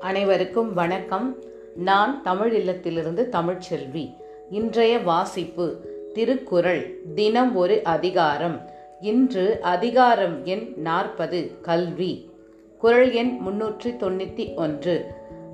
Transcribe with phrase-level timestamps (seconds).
[0.00, 1.36] அனைவருக்கும் வணக்கம்.
[1.76, 4.14] நான் தமிழ் இல்லத்திலிருந்து தமிழ்ச்செல்வி.
[4.50, 5.76] இன்றைய வாசிப்பு
[6.14, 8.70] திருக்குறள் தினம் ஒரு அதிகாரம்.
[9.00, 12.30] இன்று அதிகாரம் எண் நாற்பது கல்வி.
[12.78, 15.06] குறள் எண் முன்னூற்றி தொண்ணூற்றி ஒன்று.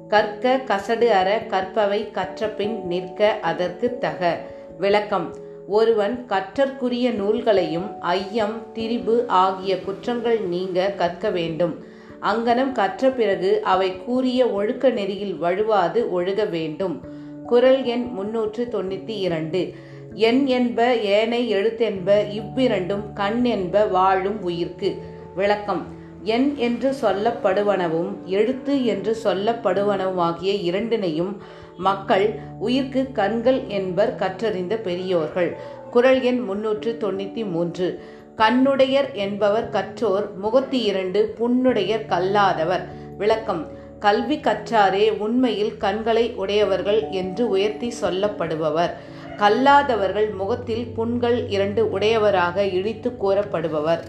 [0.08, 4.40] கற்க கசடு அற கற்பவை கற்றபின் நிற்க அதற்கு தக.
[4.78, 5.34] விளக்கம்
[5.68, 11.94] ஒருவன் கற்றற்குரிய நூல்களையும் ஐயம் திரிபு ஆகிய குற்றங்கள் நீங்க கற்க வேண்டும்.
[12.28, 17.00] அங்கனம் கற்ற பிறகு அவை கூறிய ஒழுக்க நெறியில் வழுவாது ஒழுக வேண்டும்.
[17.46, 19.72] குறள் எண் முன்னூற்று தொண்ணூற்றி இரண்டு.
[20.12, 24.90] எண் என்ப ஏனை எழுத்தென்ப இவ்விரண்டும் கண் என்ப வாழும் உயிர்க்கு.
[25.34, 25.82] விளக்கம்.
[26.22, 31.32] எண் என்று சொல்லப்படுவனவும் எழுத்து என்று சொல்லப்படுவனவுமாகிய இரண்டினையும்
[31.76, 32.26] மக்கள்
[32.60, 35.56] உயிர்க்கு கண்கள் என்பர் கற்றறிந்த பெரியோர்கள்.
[35.90, 38.00] குறள் எண் முன்னூற்று தொண்ணூற்றி மூன்று.
[38.36, 42.84] கண்ணுடையர் என்பவர் கற்றோர் முகத்தி இரண்டு புண்ணுடையர் கல்லாதவர்.
[43.18, 48.90] விளக்கம் கல்வி கற்றாரே உண்மையில் கண்களை உடையவர்கள் என்று உயர்த்தி சொல்லப்படுபவர்.
[49.36, 54.02] கல்லாதவர்கள் முகத்தில் புண்கள் இரண்டு உடையவராக இழித்து கூறப்படுபவர்.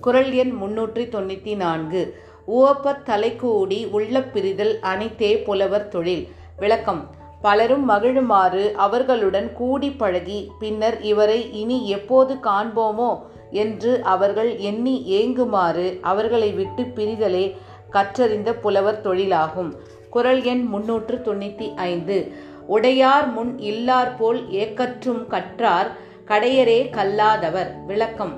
[0.00, 2.14] குரல் எண் முன்னூற்றி தொண்ணூற்றி நான்கு.
[2.46, 6.28] உவப்பத் தலைக்கூடி உள்ள பிரிதல் அனைத்தே புலவர் தொழில்.
[6.56, 7.10] விளக்கம்
[7.42, 13.32] பலரும் மகிழுமாறு அவர்களுடன் கூடி பழகி பின்னர் இவரை இனி எப்போது காண்போமோ?
[13.62, 17.44] என்று அவர்கள் எண்ணி ஏங்குமாறு அவர்களை விட்டு பிரிதலே
[17.90, 19.70] கற்றறிந்த புலவர் தொழிலாகும்.
[20.10, 22.18] குரல் எண் முன்னூற்று தொண்ணூற்றி ஐந்து.
[22.66, 25.90] உடையார் முன் இல்லார் போல் ஏக்கற்றும் கற்றார்
[26.30, 27.70] கடையரே கல்லாதவர்.
[27.86, 28.34] விளக்கம்.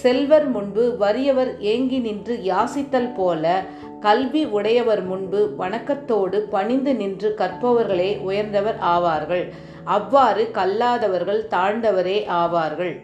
[0.00, 3.62] செல்வர் முன்பு வறியவர் ஏங்கி நின்று யாசித்தல் போல
[4.00, 9.44] கல்வி உடையவர் முன்பு வணக்கத்தோடு பணிந்து நின்று கற்பவர்களே உயர்ந்தவர் ஆவார்கள்.
[9.96, 12.94] அவ்வாறு கல்லாதவர்கள் தாழ்ந்தவரே ஆவார்கள்.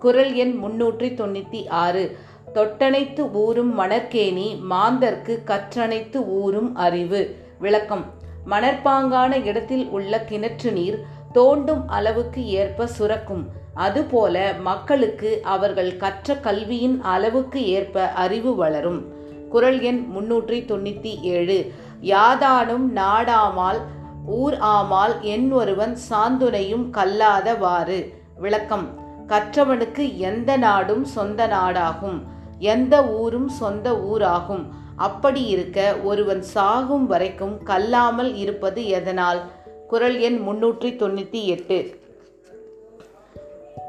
[0.00, 2.18] குரல் எண் முன்னூற்றி தொண்ணூற்றி ஆறு.
[2.54, 7.36] தொட்டனைத்து ஊறும் மணற்கேணி மாந்தர்க்கு கற்றனைத்து ஊறும் அறிவு.
[7.58, 8.04] விளக்கம்.
[8.46, 10.98] மணற்பாங்கான இடத்தில் உள்ள கிணற்று நீர்
[11.34, 13.44] தோண்டும் அளவுக்கு ஏற்ப சுரக்கும்.
[13.74, 19.00] அதுபோல மக்களுக்கு அவர்கள் கற்ற கல்வியின் அளவுக்கு ஏற்ப அறிவு வளரும்.
[19.48, 21.72] குரல் எண் முன்னூற்றி தொண்ணூற்றி ஏழு.
[22.00, 23.80] யாதானும் நாடாமால்
[24.26, 28.00] ஊர் ஆமால் என் ஒருவன் சாந்துணையும் கல்லாதவாறு.
[28.36, 29.08] விளக்கம்.
[29.30, 32.20] கற்றவனுக்கு எந்த நாடும் சொந்த நாடாகும்.
[32.58, 34.64] எந்த ஊரும் சொந்த ஊராகும்.
[34.96, 39.40] அப்படி இருக்க ஒருவன் சாகும் வரைக்கும் கல்லாமல் இருப்பது எதனால்?
[39.88, 41.98] குரல் எண் முன்னூற்றி தொண்ணூற்றி எட்டு.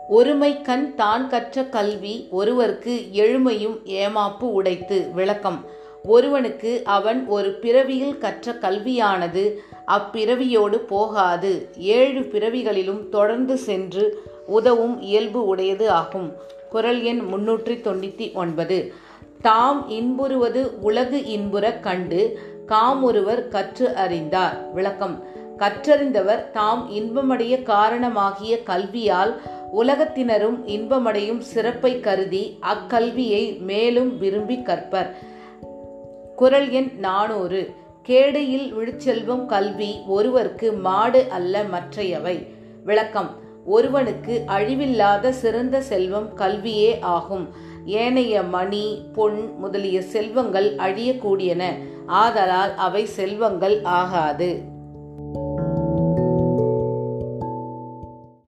[0.09, 5.11] ஒருமை கண் தான் கற்ற கல்வி ஒருவருக்கு எழுமையும் ஏமாப்பு உடைத்து.
[5.13, 5.65] விளக்கம்.
[6.03, 9.55] ஒருவனுக்கு அவன் ஒரு பிறவியில் கற்ற கல்வியானது
[9.87, 11.69] அப்பிறவியோடு போகாது.
[11.77, 16.33] ஏழு பிறவிகளிலும் தொடர்ந்து சென்று உதவும் இயல்பு உடையது ஆகும்.
[16.69, 18.93] குரல் எண் முன்னூற்றி தொண்ணூற்றி ஒன்பது.
[19.41, 24.73] தாம் இன்புறுவது உலகு இன்புறக் கண்டு காமொருவர் கற்று அறிந்தார்.
[24.73, 25.23] விளக்கம்.
[25.57, 29.33] கற்றறிந்தவர் தாம் இன்பமடைய காரணமாகிய கல்வியால்
[29.81, 35.09] உலகத்தினரும் இன்பமடையும் சிறப்பை கருதி அக்கல்வியை மேலும் விரும்பி கற்பர்.
[36.35, 37.73] குரல் எண் நானூறு.
[38.07, 42.47] கேடையில் விழுச்செல்வம் கல்வி ஒருவர்க்கு மாடு அல்ல மற்றையவை.
[42.85, 43.40] விளக்கம்.
[43.65, 47.49] ஒருவனுக்கு அழிவில்லாத சிறந்த செல்வம் கல்வியே ஆகும்.
[47.85, 51.63] ஏனைய மணி பொன் முதலிய செல்வங்கள் அழியக்கூடியன.
[52.05, 54.70] ஆதலால் அவை செல்வங்கள் ஆகாது.